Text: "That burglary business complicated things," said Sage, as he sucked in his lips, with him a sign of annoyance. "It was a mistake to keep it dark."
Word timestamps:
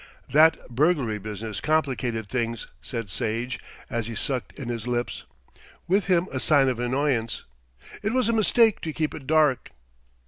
"That 0.31 0.67
burglary 0.67 1.19
business 1.19 1.61
complicated 1.61 2.27
things," 2.27 2.65
said 2.81 3.11
Sage, 3.11 3.59
as 3.87 4.07
he 4.07 4.15
sucked 4.15 4.51
in 4.57 4.67
his 4.67 4.87
lips, 4.87 5.25
with 5.87 6.05
him 6.05 6.27
a 6.31 6.39
sign 6.39 6.69
of 6.69 6.79
annoyance. 6.79 7.43
"It 8.01 8.11
was 8.11 8.27
a 8.27 8.33
mistake 8.33 8.81
to 8.81 8.93
keep 8.93 9.13
it 9.13 9.27
dark." 9.27 9.69